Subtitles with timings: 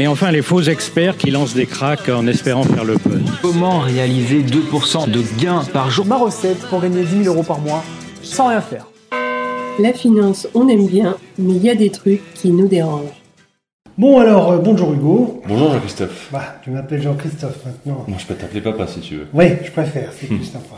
[0.00, 3.22] Et enfin, les faux experts qui lancent des cracks en espérant faire le buzz.
[3.40, 7.60] Comment réaliser 2% de gains par jour Ma recette pour gagner 10 000 euros par
[7.60, 7.84] mois
[8.20, 8.88] sans rien faire.
[9.78, 13.22] La finance, on aime bien, mais il y a des trucs qui nous dérangent.
[13.96, 15.40] Bon alors, euh, bonjour Hugo.
[15.46, 16.28] Bonjour Jean-Christophe.
[16.32, 18.04] Bah, tu m'appelles Jean-Christophe maintenant.
[18.08, 19.26] Moi, je peux t'appeler papa si tu veux.
[19.32, 20.76] Oui, je préfère, c'est plus sympa.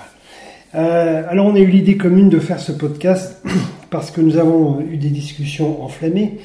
[0.74, 3.42] Euh, alors on a eu l'idée commune de faire ce podcast
[3.90, 6.38] parce que nous avons eu des discussions enflammées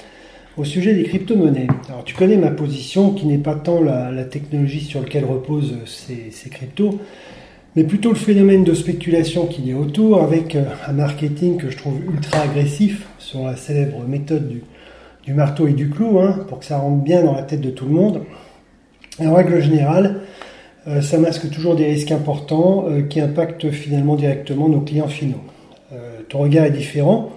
[0.58, 1.68] au sujet des crypto-monnaies.
[1.90, 5.76] Alors tu connais ma position qui n'est pas tant la, la technologie sur laquelle reposent
[5.86, 7.00] ces, ces cryptos,
[7.76, 11.70] mais plutôt le phénomène de spéculation qu'il y a autour avec euh, un marketing que
[11.70, 14.64] je trouve ultra agressif sur la célèbre méthode du,
[15.26, 17.70] du marteau et du clou hein, pour que ça rentre bien dans la tête de
[17.70, 18.22] tout le monde.
[19.20, 20.22] Et en règle générale,
[20.88, 25.42] euh, ça masque toujours des risques importants euh, qui impactent finalement directement nos clients finaux.
[25.94, 27.30] Euh, ton regard est différent,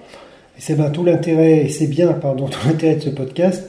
[0.56, 3.69] et c'est bien tout l'intérêt, et c'est bien, pardon, tout l'intérêt de ce podcast.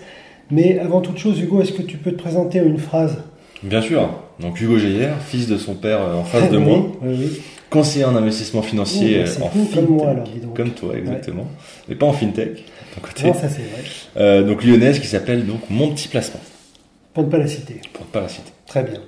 [0.52, 3.18] Mais avant toute chose, Hugo, est-ce que tu peux te présenter en une phrase?
[3.64, 4.10] Bien sûr.
[4.40, 7.42] Donc Hugo Geyer, fils de son père euh, en face de Oui, moi, oui, oui.
[7.70, 11.48] conseiller en investissement financier Oh, euh, en fintech, comme moi, alors, comme toi exactement,
[11.88, 12.64] mais pas en fintech.
[13.02, 13.28] côté.
[13.28, 13.82] Non, ça c'est vrai.
[14.18, 16.42] Euh, donc lyonnaise qui s'appelle donc Mon Petit Placement,
[17.14, 17.80] Pour ne pas la citer.
[17.94, 18.52] pour ne pas la citer.
[18.68, 19.00] Très bien.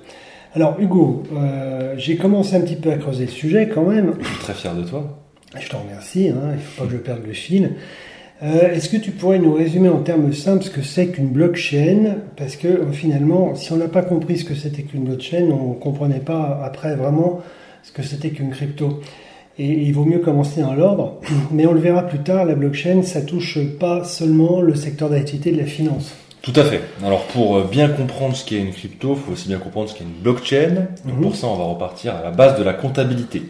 [0.54, 4.14] Alors Hugo, euh, j'ai commencé un petit peu à creuser le sujet quand même.
[4.18, 5.17] Je suis très fier de toi.
[5.58, 7.70] Je t'en remercie, hein, il ne faut pas que je perde le fil.
[8.42, 12.16] Euh, Est-ce que tu pourrais nous résumer en termes simples ce que c'est qu'une blockchain?
[12.36, 15.70] Parce que euh, finalement, si on n'a pas compris ce que c'était qu'une blockchain, on
[15.70, 17.40] ne comprenait pas après vraiment
[17.82, 19.00] ce que c'était qu'une crypto.
[19.58, 21.18] Et il vaut mieux commencer dans l'ordre,
[21.50, 25.50] mais on le verra plus tard, la blockchain, ça touche pas seulement le secteur d'activité
[25.50, 26.14] de la finance.
[26.42, 26.80] Tout à fait.
[27.04, 29.94] Alors pour euh, bien comprendre ce qu'est une crypto, il faut aussi bien comprendre ce
[29.96, 30.86] qu'est une blockchain.
[31.04, 31.22] Donc Mhm.
[31.22, 33.42] pour ça, on va repartir à la base de la comptabilité.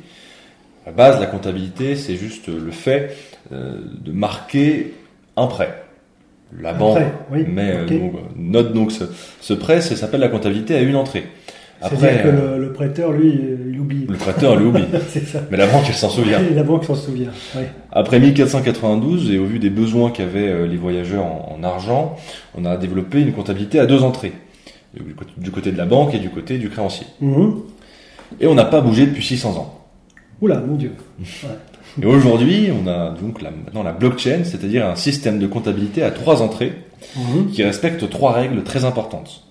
[0.88, 3.14] La base la comptabilité, c'est juste le fait
[3.52, 4.94] euh, de marquer
[5.36, 5.82] un prêt.
[6.58, 7.90] La Un banque prêt, oui, met, euh, ok.
[8.00, 9.04] donc, euh, note donc ce,
[9.42, 11.24] ce prêt, ça s'appelle la comptabilité à une entrée.
[11.82, 14.06] C'est-à-dire que euh, le, le prêteur, lui, euh, il oublie.
[14.08, 15.40] le prêteur l'oublie, c'est ça.
[15.50, 16.40] mais la banque elle s'en souvient.
[16.54, 17.28] La banque s'en souvient.
[17.54, 17.64] oui.
[17.92, 22.16] Après 1492 et au vu des besoins qu'avaient euh, les voyageurs en, en argent,
[22.56, 24.32] on a développé une comptabilité à deux entrées,
[24.98, 27.06] du côté- du côté de la banque et du côté du créancier.
[27.20, 27.56] Mhm.
[28.40, 29.74] Et on n'a pas bougé depuis 600 ans.
[30.40, 30.92] Oula, mon Dieu.
[32.00, 36.10] Et aujourd'hui, on a donc la, maintenant la blockchain, c'est-à-dire un système de comptabilité à
[36.10, 36.72] trois entrées
[37.16, 37.50] Mhm.
[37.52, 39.44] qui respecte trois règles très importantes.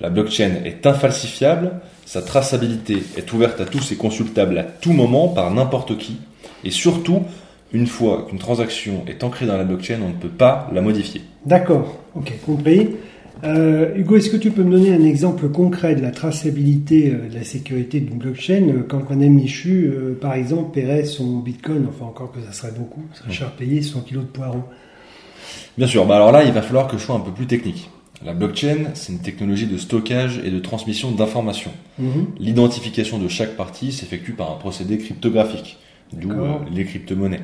[0.00, 1.72] La blockchain est infalsifiable,
[2.06, 6.16] sa traçabilité est ouverte à tous et consultable à tout moment par n'importe qui,
[6.64, 7.22] et surtout,
[7.72, 11.20] une fois qu'une transaction est ancrée dans la blockchain, on ne peut pas la modifier.
[11.44, 12.88] D'accord, ok, compris.
[13.44, 17.28] Euh, Hugo, est-ce que tu peux me donner un exemple concret de la traçabilité euh,
[17.28, 21.86] de la sécurité d'une blockchain euh, quand Madame Michu, euh, par exemple, paierait son bitcoin,
[21.88, 24.64] enfin encore que ça serait beaucoup, ça serait cher payé, son kilo de poireaux?
[25.76, 27.88] Bien sûr, bah alors là, il va falloir que je sois un peu plus technique.
[28.24, 31.70] La blockchain, c'est une technologie de stockage et de transmission d'informations.
[31.98, 32.26] Mhm.
[32.40, 35.78] L'identification de chaque partie s'effectue par un procédé cryptographique,
[36.12, 37.42] d'où euh, les crypto-monnaies.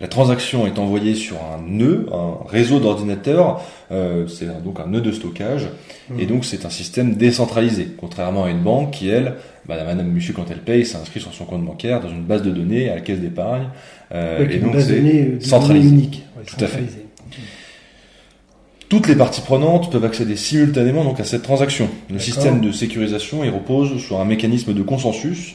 [0.00, 5.00] La transaction est envoyée sur un nœud, un réseau d'ordinateurs, euh, c'est donc un nœud
[5.00, 5.68] de stockage,
[6.18, 9.34] et donc c'est un système décentralisé, contrairement à une banque qui, elle,
[9.66, 12.50] bah, Madame Michu, quand elle paye, s'inscrit sur son compte bancaire dans une base de
[12.50, 13.68] données à la caisse d'épargne,
[14.12, 15.88] euh, Avec et une donc c'est euh, centralisé.
[15.88, 16.22] unique.
[16.36, 16.78] Ouais, Tout à fait.
[16.78, 17.06] centralisé.
[18.88, 21.88] Toutes les parties prenantes peuvent accéder simultanément donc à cette transaction.
[22.10, 25.54] Le système de sécurisation il repose sur un mécanisme de consensus.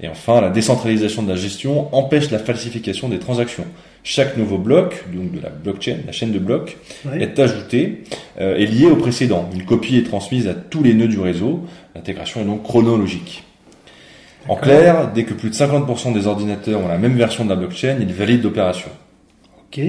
[0.00, 3.64] Et enfin, la décentralisation de la gestion empêche la falsification des transactions.
[4.02, 7.22] Chaque nouveau bloc, donc de la blockchain, la chaîne de blocs, Ouais.
[7.22, 8.02] est ajouté
[8.40, 9.48] euh, et lié au précédent.
[9.54, 11.60] Une copie est transmise à tous les nœuds du réseau.
[11.94, 13.44] L'intégration est donc chronologique.
[14.48, 17.56] En clair, dès que plus de 50% des ordinateurs ont la même version de la
[17.56, 18.90] blockchain, ils valident l'opération.
[19.72, 19.80] Ok.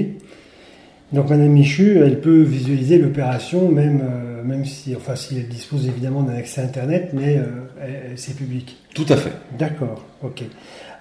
[1.12, 5.86] Donc Madame Michu, elle peut visualiser l'opération même, euh, même si, enfin, si elle dispose
[5.86, 8.76] évidemment d'un accès Internet, mais euh, c'est public.
[8.94, 9.32] Tout à fait.
[9.58, 10.42] D'accord, ok.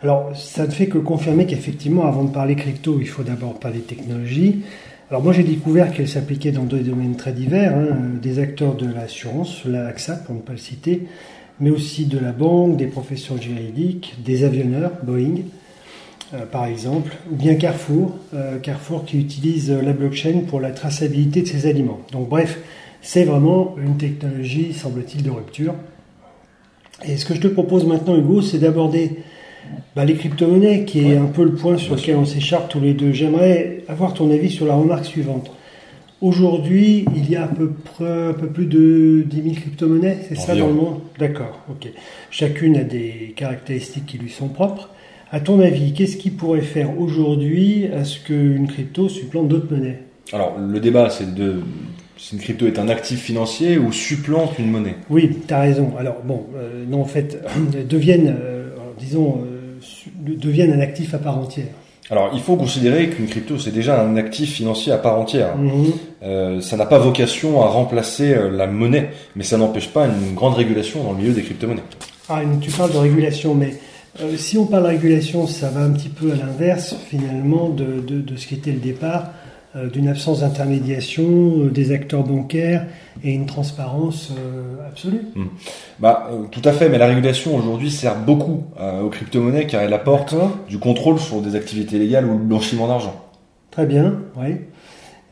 [0.02, 3.80] Alors, ça ne fait que confirmer qu'effectivement, avant de parler crypto, il faut d'abord parler
[3.80, 4.64] technologie.
[5.10, 8.92] Alors moi, j'ai découvert qu'elle s'appliquait dans deux domaines très divers, hein, des acteurs de
[8.92, 11.04] l'assurance, la AXA pour ne pas le citer,
[11.60, 15.44] mais aussi de la banque, des professions juridiques, des avionneurs, Boeing,
[16.34, 21.44] euh, par exemple, ou bien Carrefour, euh, Carrefour qui utilise la blockchain pour la traçabilité
[21.44, 22.00] de ses aliments.
[22.12, 22.60] Donc bref,
[23.06, 25.76] c'est vraiment une technologie, semble-t-il, de rupture.
[27.08, 29.12] Et ce que je te propose maintenant, Hugo, c'est d'aborder
[29.96, 31.18] bah, les crypto-monnaies, qui est Ouais.
[31.18, 33.12] un peu le point sur Bien lequel on s'écharpe tous les deux.
[33.12, 35.52] J'aimerais avoir ton avis sur la remarque suivante.
[36.20, 40.36] Aujourd'hui, il y a à peu près un peu plus de 10 000 crypto-monnaies, c'est
[40.36, 41.00] ça dans le monde?
[41.20, 41.88] D'accord, ok.
[42.32, 44.90] Chacune a des caractéristiques qui lui sont propres.
[45.32, 50.00] À ton avis, qu'est-ce qui pourrait faire aujourd'hui à ce qu'une crypto supplante d'autres monnaies?
[50.34, 51.62] Alors, le débat, c'est de
[52.18, 54.96] si une crypto est un actif financier ou supplante une monnaie.
[55.10, 55.94] Oui, tu as raison.
[55.98, 57.44] Alors, bon, euh, non, en fait,
[57.90, 61.68] deviennent, euh, disons, euh, deviennent un actif à part entière.
[62.12, 65.56] Alors, il faut considérer qu'une crypto, c'est déjà un actif financier à part entière.
[66.24, 70.36] Euh, ça n'a pas vocation à remplacer euh, la monnaie, mais ça n'empêche pas une
[70.36, 71.82] grande régulation dans le milieu des crypto-monnaies.
[72.30, 73.74] Ah, tu parles de régulation, mais
[74.22, 78.02] euh, si on parle de régulation, ça va un petit peu à l'inverse, finalement, de,
[78.06, 79.45] de, de ce qui était le départ, euh,
[79.92, 81.24] d'une absence d'intermédiation
[81.66, 82.86] euh, des acteurs bancaires
[83.24, 85.22] et une transparence euh, absolue.
[86.00, 89.82] Bah, euh, tout à fait, mais la régulation aujourd'hui sert beaucoup euh, aux crypto-monnaies car
[89.82, 90.34] elle apporte
[90.70, 93.16] du contrôle sur des activités légales ou le blanchiment d'argent.
[93.72, 94.56] Très bien, oui.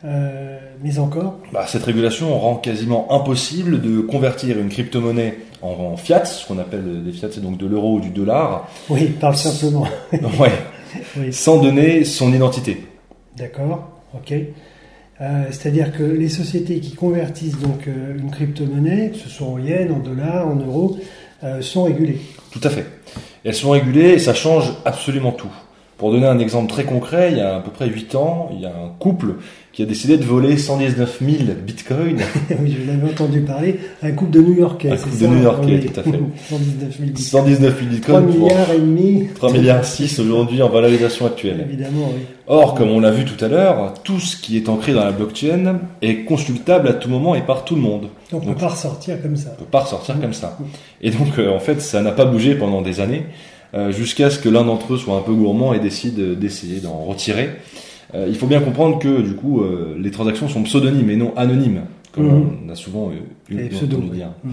[0.05, 5.95] Euh, mais encore Bah, cette régulation rend quasiment impossible de convertir une crypto-monnaie en, en
[5.95, 9.37] fiat, ce qu'on appelle des fiat, c'est donc de l'euro ou du dollar, Oui, parle
[9.37, 9.87] simplement.
[10.11, 10.51] ouais,
[11.17, 11.31] Oui.
[11.31, 12.83] sans donner son identité.
[13.37, 14.33] D'accord, ok.
[15.21, 19.59] Euh, C'est-à-dire que les sociétés qui convertissent donc euh, une crypto-monnaie, que ce soit en
[19.59, 20.97] yens, en dollars, en euros,
[21.43, 22.19] euh, sont régulées.
[22.51, 22.85] Tout à fait.
[23.43, 25.51] Elles sont régulées et ça change absolument tout.
[26.03, 28.59] Pour donner un exemple très concret, il y a à peu près 8 ans, il
[28.59, 29.35] y a un couple
[29.71, 31.33] qui a décidé de voler 119 000
[31.65, 32.17] bitcoins.
[32.61, 33.79] oui, je l'avais entendu parler.
[34.01, 35.85] Un couple de New-Yorkais, Un c'est couple de New-Yorkais, Oui.
[35.85, 36.09] tout à fait.
[36.49, 37.15] 119 000 bitcoins.
[37.15, 39.27] 119 000 3 bitcoins pour milliards et demi.
[39.33, 41.65] 3 milliards 6 aujourd'hui en valorisation actuelle.
[41.69, 42.23] Évidemment, oui.
[42.47, 45.13] Or, comme on l'a vu tout à l'heure, tout ce qui est ancré dans la
[45.13, 48.09] blockchain est consultable à tout moment et par tout le monde.
[48.33, 49.51] On ne peut Donc- pas ressortir comme ça.
[49.57, 50.57] On peut pas ressortir comme ça.
[51.01, 53.23] Et donc, euh, en fait, ça n'a pas bougé pendant des années,
[53.91, 56.97] jusqu'à ce que l'un d'entre eux soit un peu gourmand et décide euh, d'essayer d'en
[57.05, 57.49] retirer.
[58.15, 61.33] Euh, il faut bien comprendre que, du coup, euh, les transactions sont pseudonymes et non
[61.35, 61.81] anonymes,
[62.11, 62.47] comme Mhm.
[62.67, 64.17] on a souvent euh, eu entendu oui.
[64.17, 64.27] dire.
[64.43, 64.51] Mhm.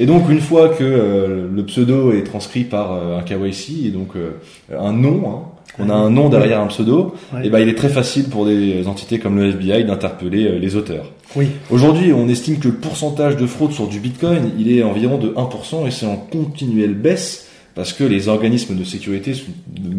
[0.00, 3.90] Et donc, une fois que euh, le pseudo est transcrit par euh, un KYC, et
[3.90, 4.30] donc euh,
[4.76, 5.42] un nom, hein,
[5.80, 7.46] on a un nom derrière un pseudo, Ouais.
[7.46, 10.74] et ben il est très facile pour des entités comme le FBI d'interpeller euh, les
[10.76, 11.12] auteurs.
[11.36, 11.48] Oui.
[11.70, 15.28] Aujourd'hui, on estime que le pourcentage de fraude sur du Bitcoin, il est environ de
[15.36, 17.47] 1% et c'est en continuelle baisse
[17.78, 19.90] parce que les organismes de sécurité sont de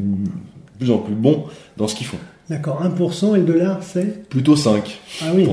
[0.77, 1.45] plus en plus bons
[1.77, 2.17] dans ce qu'ils font.
[2.49, 2.83] D'accord.
[2.83, 4.27] 1% et le dollar, c'est?
[4.27, 4.81] Plutôt 5%.
[5.21, 5.47] Ah oui.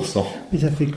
[0.52, 0.88] Oui, ça fait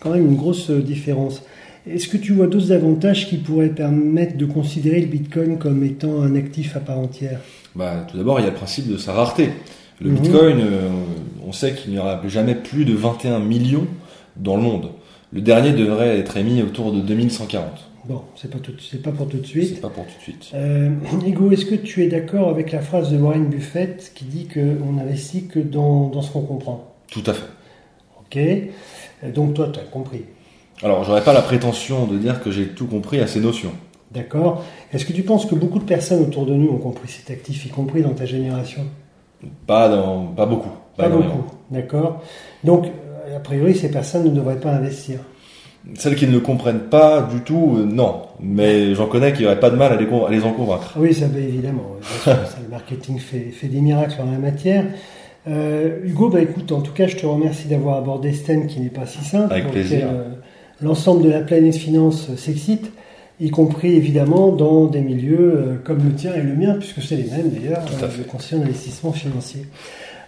[0.00, 1.42] quand même une grosse euh, différence.
[1.86, 6.22] Est-ce que tu vois d'autres avantages qui pourraient permettre de considérer le Bitcoin comme étant
[6.22, 7.40] un actif à part entière?
[7.76, 9.50] Bah, tout d'abord, il y a le principe de sa rareté.
[10.00, 10.16] Le Mhm.
[10.20, 10.88] Bitcoin, euh,
[11.46, 13.86] on sait qu'il n'y aura jamais plus de 21 millions
[14.38, 14.88] dans le monde.
[15.34, 17.87] Le dernier devrait être émis autour de 2140.
[18.08, 18.72] Bon, c'est pas tout,
[19.04, 19.74] pas pour tout de suite.
[19.74, 20.50] C'est pas pour tout de suite.
[20.54, 20.90] Euh,
[21.26, 24.92] Hugo, est-ce que tu es d'accord avec la phrase de Warren Buffett qui dit qu'on
[24.92, 26.94] n'investit que dans, dans ce qu'on comprend?
[27.10, 27.44] Tout à fait.
[28.20, 30.22] Ok Euh, Donc toi, tu as compris.
[30.82, 33.72] Alors, j'aurais pas la prétention de dire que j'ai tout compris à ces notions.
[34.10, 37.30] D'accord Est-ce que tu penses que beaucoup de personnes autour de nous ont compris cet
[37.30, 38.82] actif, y compris dans ta génération?
[39.66, 40.70] Pas dans, pas beaucoup.
[40.96, 41.34] Pas énormément.
[41.34, 41.54] beaucoup.
[41.70, 42.22] D'accord
[42.64, 45.18] Donc, euh, a priori, ces personnes ne devraient pas investir.
[45.94, 48.22] Celles qui ne le comprennent pas du tout, euh, non.
[48.40, 50.92] Mais j'en connais qui n'auraient pas de mal à les, à les en convaincre.
[50.96, 51.96] Oui, ça va évidemment.
[52.00, 54.84] bien sûr, ça, le marketing fait, fait des miracles en la matière.
[55.48, 58.80] Euh, Hugo, bah écoute, en tout cas, je te remercie d'avoir abordé ce thème qui
[58.80, 59.52] n'est pas si simple.
[59.52, 60.06] Avec plaisir.
[60.12, 60.24] euh,
[60.82, 62.92] L'ensemble de la planète finance euh, s'excite,
[63.40, 67.16] y compris évidemment dans des milieux euh, comme le tien et le mien, puisque c'est
[67.16, 69.62] les mêmes d'ailleurs, euh, le conseil en investissement financier.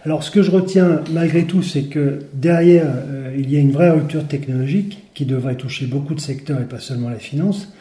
[0.03, 3.71] Alors, ce que je retiens malgré tout, c'est que derrière, euh, il y a une
[3.71, 7.71] vraie rupture technologique qui devrait toucher beaucoup de secteurs et pas seulement la finance.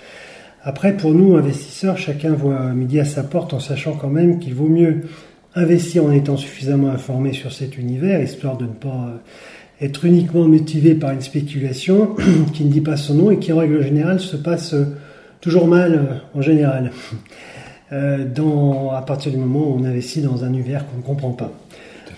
[0.62, 4.54] Après, pour nous, investisseurs, chacun voit midi à sa porte en sachant quand même qu'il
[4.54, 5.04] vaut mieux
[5.54, 10.46] investir en étant suffisamment informé sur cet univers, histoire de ne pas euh, être uniquement
[10.46, 12.14] motivé par une spéculation
[12.52, 14.84] qui ne dit pas son nom et qui, en règle générale, se passe euh,
[15.40, 16.92] toujours mal euh, en général.
[17.92, 21.52] Dans, à partir du moment où on investit dans un univers qu'on ne comprend pas.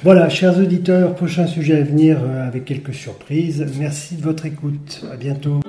[0.05, 3.65] Voilà, chers auditeurs, prochain sujet à venir euh, avec quelques surprises.
[3.79, 5.05] Merci de votre écoute.
[5.13, 5.62] À bientôt.